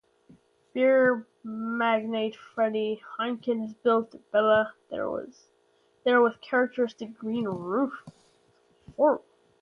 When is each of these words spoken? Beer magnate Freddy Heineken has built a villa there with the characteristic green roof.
Beer 0.73 1.27
magnate 1.43 2.35
Freddy 2.35 3.03
Heineken 3.19 3.61
has 3.67 3.73
built 3.83 4.15
a 4.15 4.19
villa 4.31 4.73
there 4.89 5.07
with 5.11 5.31
the 6.03 6.39
characteristic 6.41 7.15
green 7.19 7.45
roof. 7.47 8.03